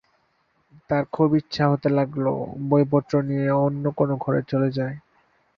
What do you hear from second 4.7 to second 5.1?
যায়।